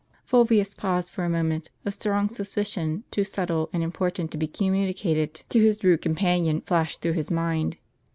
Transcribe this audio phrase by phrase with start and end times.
[0.25, 5.43] Fulvius paused for a moment; a strong suspicion, too subtle and important to be communicated
[5.49, 7.77] to his rude com panion, flashed through his mind.